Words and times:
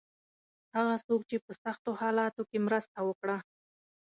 هغه 0.75 0.95
څوک 1.05 1.21
چې 1.29 1.37
په 1.45 1.51
سختو 1.63 1.91
حالاتو 2.01 2.41
کې 2.49 2.57
مرسته 2.67 2.99
وکړه. 3.07 3.37